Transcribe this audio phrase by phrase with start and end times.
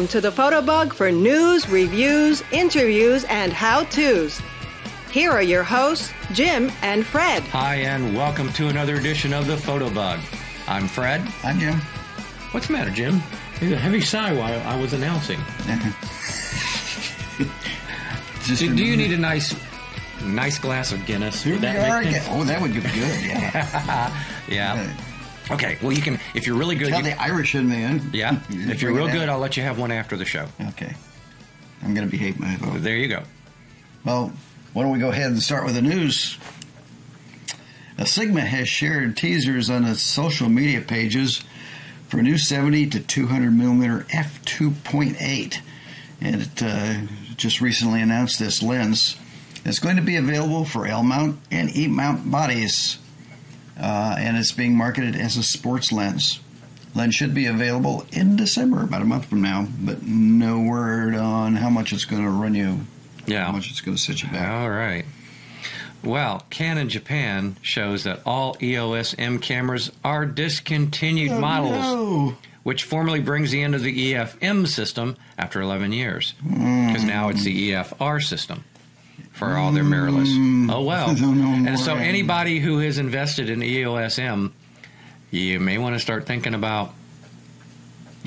[0.00, 4.40] Welcome to the Fotobug for news, reviews, interviews, and how-tos.
[5.10, 7.42] Here are your hosts, Jim and Fred.
[7.42, 10.18] Hi, and welcome to another edition of the Fotobug.
[10.66, 11.20] I'm Fred.
[11.44, 11.74] I'm Jim.
[12.52, 13.20] What's the matter, Jim?
[13.58, 15.38] There's a heavy sigh while I was announcing.
[18.46, 19.54] Do, do you need a nice,
[20.24, 21.42] nice glass of Guinness?
[21.42, 22.26] Here Would we that are make again.
[22.30, 23.22] Oh, that would be good.
[23.22, 24.22] Yeah.
[24.48, 24.94] Yeah.
[25.50, 25.78] Okay.
[25.82, 26.88] Well, you can if you're really good.
[26.88, 28.10] Tell you- the Irish in me in.
[28.12, 28.40] yeah.
[28.50, 29.30] If you're real good, out.
[29.30, 30.46] I'll let you have one after the show.
[30.68, 30.94] Okay.
[31.82, 32.82] I'm going to behave my vote.
[32.82, 33.22] There you go.
[34.04, 34.32] Well,
[34.72, 36.38] why don't we go ahead and start with the news?
[38.04, 41.42] Sigma has shared teasers on its social media pages
[42.08, 45.60] for a new 70 to 200 millimeter f2.8,
[46.20, 46.94] and it uh,
[47.36, 49.16] just recently announced this lens.
[49.66, 52.98] It's going to be available for L mount and E mount bodies,
[53.80, 56.40] uh, and it's being marketed as a sports lens.
[56.94, 61.54] Lens should be available in December, about a month from now, but no word on
[61.56, 62.80] how much it's going to run you
[63.26, 63.44] Yeah.
[63.46, 64.50] how much it's going to set you back.
[64.50, 65.04] All right.
[66.02, 72.36] Well, Canon Japan shows that all EOS M cameras are discontinued models, No.
[72.62, 77.44] which formally brings the end of the EF-M system after 11 years, because now it's
[77.44, 78.64] the EFR system
[79.40, 80.28] for all their mirrorless.
[80.28, 80.70] Mm.
[80.70, 81.08] Oh well.
[81.10, 81.68] I don't know more.
[81.70, 84.52] And so anybody who has invested in EOSM,
[85.30, 86.92] you may want to start thinking about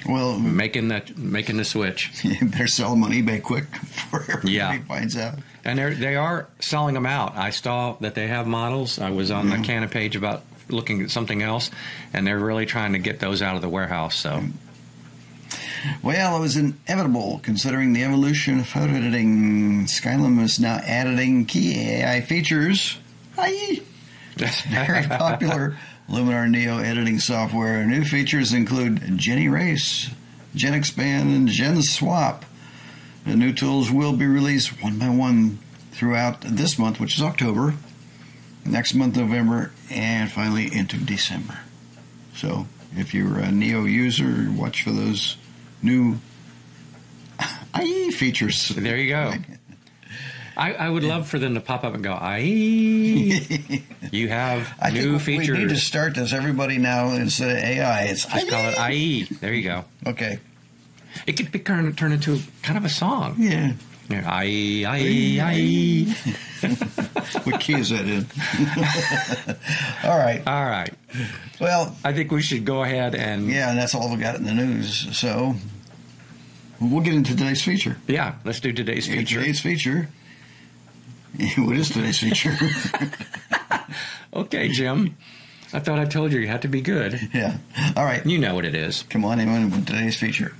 [0.09, 2.11] Well, making that making the switch.
[2.41, 4.79] They're selling them on eBay quick before everybody Yeah.
[4.87, 5.35] finds out.
[5.63, 7.37] And they're, they are selling them out.
[7.37, 8.97] I saw that they have models.
[8.97, 9.63] I was on the mm-hmm.
[9.63, 11.69] Canon page about looking at something else,
[12.11, 14.17] and they're really trying to get those out of the warehouse.
[14.17, 14.51] So, mm.
[16.01, 19.85] Well, it was inevitable considering the evolution of photo editing.
[19.85, 22.97] Skylum is now adding key AI features.
[23.35, 23.81] Hi.
[24.37, 25.77] It's very popular
[26.09, 27.85] Luminar Neo editing software.
[27.85, 30.13] New features include GenErase,
[30.55, 32.43] Gen Expand, and GenSwap.
[33.25, 35.59] The new tools will be released one by one
[35.91, 37.75] throughout this month, which is October,
[38.65, 41.59] next month, November, and finally into December.
[42.35, 45.37] So if you're a Neo user, watch for those
[45.83, 46.17] new
[47.79, 48.69] IE features.
[48.69, 49.33] There you go.
[50.55, 52.37] I, I would love for them to pop up and go, "Aye,
[54.11, 56.31] you have I new think features." we need to start this.
[56.31, 59.23] Everybody now instead of AI, it's Just call it IE.
[59.23, 59.85] There you go.
[60.05, 60.39] Okay.
[61.25, 63.35] It could be turn, turn into kind of a song.
[63.37, 63.73] Yeah.
[64.09, 66.13] Yeah, IE, IE, IE.
[67.43, 68.25] What key is that in?
[70.09, 70.43] All right.
[70.45, 70.93] All right.
[71.59, 74.43] Well, I think we should go ahead and yeah, and that's all we got in
[74.43, 75.17] the news.
[75.17, 75.55] So
[76.91, 77.97] we'll get into today's feature.
[78.07, 79.39] yeah, let's do today's feature.
[79.39, 80.09] Today's feature.
[81.57, 82.55] What is today's feature?
[84.35, 85.15] Okay, Jim.
[85.73, 87.29] I thought I told you you had to be good.
[87.33, 87.57] yeah.
[87.95, 88.25] All right.
[88.25, 89.03] You know what it is.
[89.03, 90.55] Come on in with today's feature.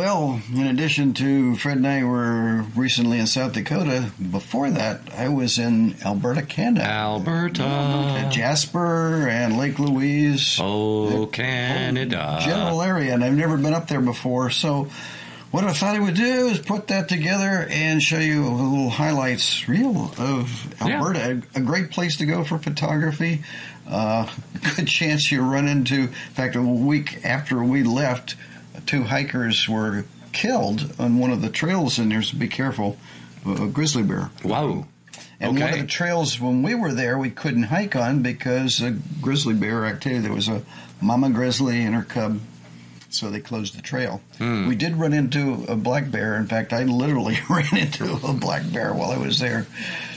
[0.00, 5.28] Well, in addition to Fred and I were recently in South Dakota, before that, I
[5.28, 6.86] was in Alberta, Canada.
[6.86, 8.26] Alberta.
[8.32, 10.58] Jasper and Lake Louise.
[10.58, 12.38] Oh, Canada.
[12.42, 14.48] General area, and I've never been up there before.
[14.48, 14.88] So,
[15.50, 18.88] what I thought I would do is put that together and show you a little
[18.88, 20.96] highlights reel of Yeah.
[20.96, 21.42] Alberta.
[21.54, 23.42] A, a great place to go for photography.
[23.86, 24.26] Uh,
[24.76, 25.94] good chance you run into.
[26.04, 28.36] In fact, a week after we left,
[28.86, 32.22] two hikers were killed on one of the trails in there.
[32.22, 32.96] So be careful.
[33.46, 34.30] A grizzly bear.
[34.44, 34.86] Wow.
[35.40, 39.22] And one of the trails when we were there, we couldn't hike on because of
[39.22, 40.20] grizzly bear activity.
[40.20, 40.62] There was a
[41.00, 42.40] mama grizzly and her cub,
[43.08, 44.20] so they closed the trail.
[44.36, 44.68] Hmm.
[44.68, 46.36] We did run into a black bear.
[46.36, 49.66] In fact, I literally ran into a black bear while I was there.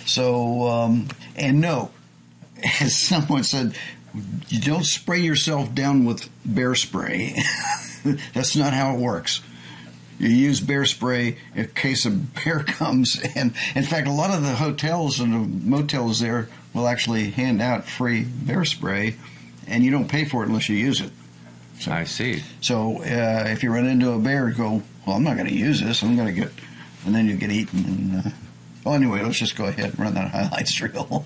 [0.05, 1.07] So, um,
[1.37, 1.91] and no,
[2.81, 3.75] as someone said,
[4.49, 7.35] you don't spray yourself down with bear spray.
[8.33, 9.41] That's not how it works.
[10.19, 13.19] You use bear spray in case a bear comes.
[13.35, 17.61] And in fact, a lot of the hotels and the motels there will actually hand
[17.61, 19.15] out free bear spray,
[19.67, 21.11] and you don't pay for it unless you use it.
[21.87, 22.43] I see.
[22.61, 25.81] So uh, if you run into a bear, go, well, I'm not going to use
[25.81, 26.01] this.
[26.01, 26.51] I'm going to get,
[27.05, 27.83] and then you get eaten.
[27.85, 28.29] And, uh,
[28.85, 31.25] well, anyway, let's just go ahead and run that highlights reel.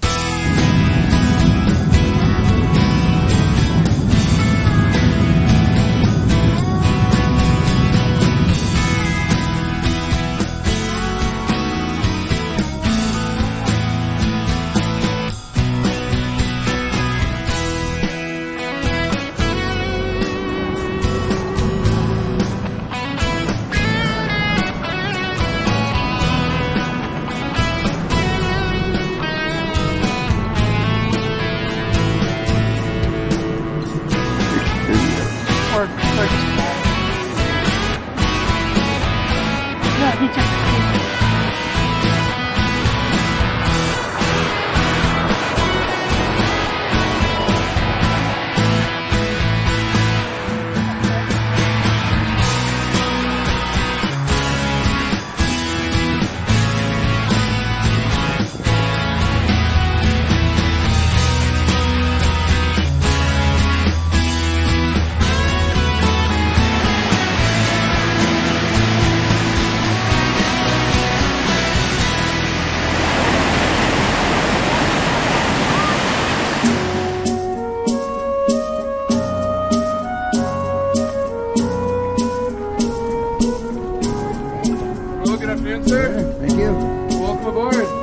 [85.68, 86.34] Afternoon, sir.
[86.40, 87.20] Thank you.
[87.20, 87.97] Welcome aboard.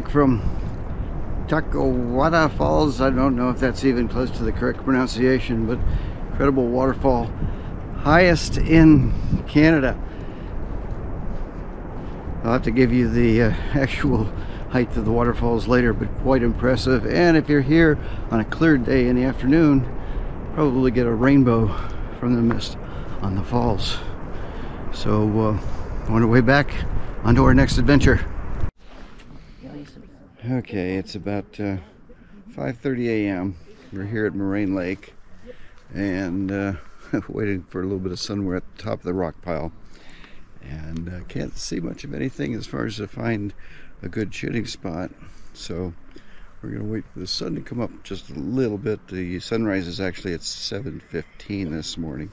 [0.00, 0.40] Back from
[1.46, 3.02] Takawada Falls.
[3.02, 5.78] I don't know if that's even close to the correct pronunciation, but
[6.30, 7.30] incredible waterfall,
[7.98, 9.12] highest in
[9.46, 9.98] Canada.
[12.42, 14.24] I'll have to give you the uh, actual
[14.70, 17.04] height of the waterfalls later, but quite impressive.
[17.04, 17.98] And if you're here
[18.30, 19.84] on a clear day in the afternoon,
[20.54, 21.68] probably get a rainbow
[22.18, 22.78] from the mist
[23.20, 23.98] on the falls.
[24.94, 26.72] So, uh, on our way back
[27.22, 28.24] onto our next adventure.
[30.48, 31.76] Okay, it's about uh,
[32.52, 33.56] 5:30 a.m.
[33.92, 35.12] We're here at Moraine Lake,
[35.92, 36.72] and uh,
[37.28, 38.46] waiting for a little bit of sun.
[38.46, 39.70] We're at the top of the rock pile,
[40.62, 43.52] and uh, can't see much of anything as far as to find
[44.02, 45.10] a good shooting spot.
[45.52, 45.92] So
[46.62, 49.08] we're gonna wait for the sun to come up just a little bit.
[49.08, 52.32] The sunrise is actually at 7:15 this morning,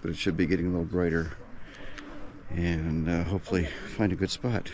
[0.00, 1.32] but it should be getting a little brighter,
[2.48, 4.70] and uh, hopefully find a good spot.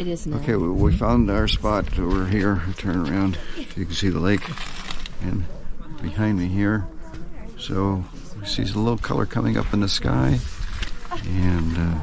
[0.00, 0.26] It is.
[0.26, 2.62] Okay, we, we found our spot over here.
[2.78, 4.40] Turn around so you can see the lake,
[5.20, 5.44] and
[6.00, 6.86] behind me here.
[7.58, 8.02] So
[8.40, 10.40] we see a little color coming up in the sky,
[11.26, 12.00] and uh,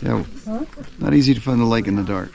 [0.00, 0.24] yeah,
[0.98, 2.32] not easy to find the lake in the dark.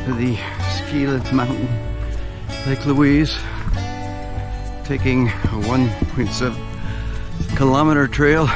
[0.00, 0.38] Top of the
[1.06, 1.68] lift mountain,
[2.66, 3.34] Lake Louise,
[4.84, 8.46] taking a 1.7 kilometer trail.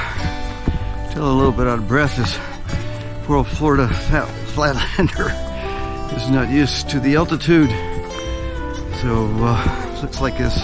[1.11, 2.39] Still a little bit out of breath as
[3.25, 5.31] Poor old Florida fat, flatlander
[6.17, 7.71] is not used to the altitude.
[9.01, 10.61] So, uh, looks like this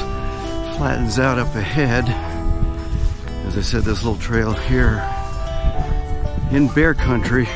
[0.77, 2.09] flattens out up ahead.
[3.47, 4.99] As I said, this little trail here
[6.51, 7.49] in bear country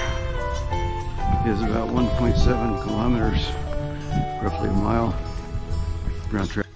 [1.47, 3.51] is about 1.7 kilometers,
[4.43, 5.15] roughly a mile
[6.33, 6.67] round trip.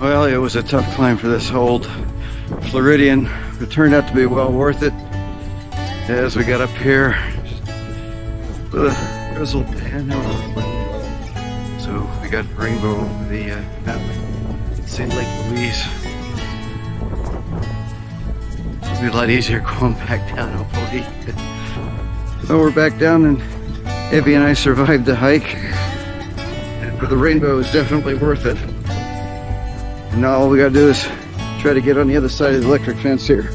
[0.00, 1.86] Well, it was a tough climb for this old
[2.70, 3.28] Floridian.
[3.58, 4.92] But it turned out to be well worth it.
[6.08, 7.10] As we got up here,
[8.70, 8.90] the
[9.64, 10.75] panhandle.
[11.86, 15.08] So we got rainbow over the uh, mountain, St.
[15.14, 15.86] Lake Louise.
[18.82, 21.06] It'll be a lot easier going back down, hopefully.
[22.46, 23.38] So we're back down, and
[24.12, 25.54] Evie and I survived the hike.
[25.54, 28.56] And for the rainbow, is definitely worth it.
[28.56, 31.02] And now all we gotta do is
[31.60, 33.50] try to get on the other side of the electric fence here.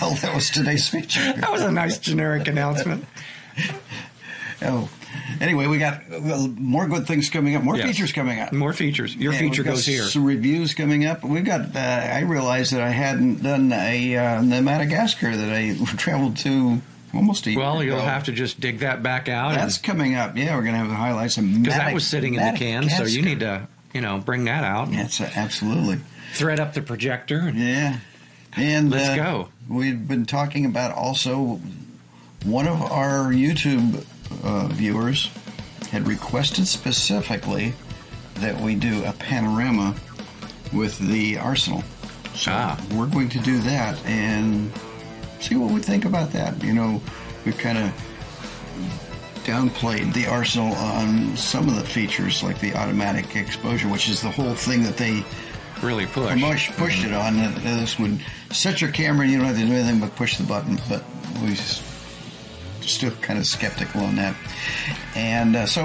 [0.00, 1.32] Well, that was today's feature.
[1.36, 3.04] That was a nice generic announcement.
[4.62, 4.88] Oh,
[5.38, 7.88] anyway, we got well, more good things coming up, more Yes.
[7.88, 8.54] features coming up.
[8.54, 9.14] More features.
[9.14, 10.02] Your Yeah, feature goes here.
[10.04, 11.22] Some reviews coming up.
[11.22, 11.76] We've got.
[11.76, 16.80] Uh, I realized that I hadn't done a uh, the Madagascar that I traveled to
[17.12, 18.04] almost a year Well, you'll ago.
[18.06, 19.54] have to just dig that back out.
[19.54, 20.36] That's coming up.
[20.38, 21.36] Yeah, we're going to have the highlights.
[21.36, 24.64] because that was sitting in the can, so you need to, you know, bring that
[24.64, 24.90] out.
[24.90, 26.00] That's uh, absolutely.
[26.32, 27.40] Thread up the projector.
[27.40, 27.98] And, Yeah.
[28.56, 29.48] And Let's uh, go.
[29.68, 31.60] We've been talking about also
[32.44, 34.04] one of our YouTube
[34.44, 35.30] uh, viewers
[35.90, 37.74] had requested specifically
[38.36, 39.94] that we do a panorama
[40.72, 41.82] with the Arsenal.
[42.34, 42.80] So Ah.
[42.94, 44.70] we're going to do that and
[45.40, 46.62] see what we think about that.
[46.62, 47.00] You know,
[47.44, 47.92] we've kind of
[49.44, 54.30] downplayed the Arsenal on some of the features like the automatic exposure, which is the
[54.30, 55.24] whole thing that they
[55.82, 56.40] Really push.
[56.40, 57.36] Mush pushed it on.
[57.36, 60.44] This would set your camera and you don't have to do anything but push the
[60.44, 60.80] button.
[60.88, 61.04] But
[61.42, 61.82] we s-
[62.88, 64.34] still kind of skeptical on that.
[65.14, 65.82] And uh, so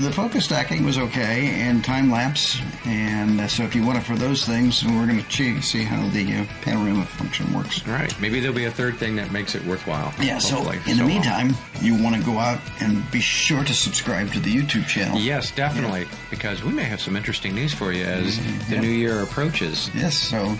[0.00, 2.58] the focus stacking was okay, and time lapse.
[2.86, 6.08] And uh, so if you want it for those things, we're going to see how
[6.08, 7.86] the uh, panorama function works.
[7.86, 8.18] Right.
[8.20, 10.14] Maybe there'll be a third thing that makes it worthwhile.
[10.20, 10.76] Yeah, so hopefully.
[10.86, 14.40] in the So, meantime, you want to go out and be sure to subscribe to
[14.40, 15.18] the YouTube channel.
[15.18, 18.70] Yes, definitely, because we may have some interesting news for you as Mm-hmm.
[18.72, 19.90] the new year approaches.
[19.94, 20.56] Yes, so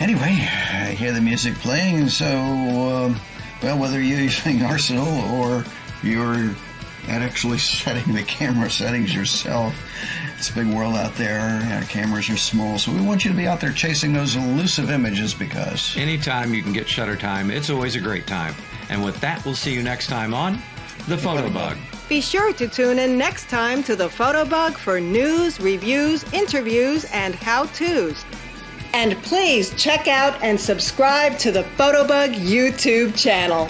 [0.00, 3.20] anyway, I hear the music playing, so, um,
[3.62, 5.64] well, whether you're using Arsenal or
[6.02, 6.54] you're
[7.08, 9.74] actually setting the camera settings yourself,
[10.36, 11.40] it's a big world out there.
[11.72, 14.90] Our cameras are small, so we want you to be out there chasing those elusive
[14.90, 15.96] images because.
[15.96, 18.54] Anytime you can get shutter time, it's always a great time.
[18.88, 20.54] And with that, we'll see you next time on
[21.08, 21.76] The Fotobug.
[22.08, 27.34] Be sure to tune in next time to the Fotobug for news, reviews, interviews, and
[27.34, 28.24] how-tos.
[28.92, 33.68] And please check out and subscribe to the Fotobug YouTube channel.